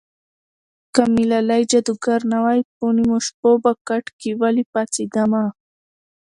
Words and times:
که 0.93 1.01
مې 1.13 1.23
لالی 1.31 1.61
جادوګر 1.71 2.21
نه 2.31 2.37
وای 2.43 2.59
په 2.75 2.85
نیمو 2.97 3.17
شپو 3.25 3.51
به 3.63 3.71
کټ 3.87 4.05
کې 4.19 4.31
ولې 4.41 4.63
پاڅېدمه 4.73 5.43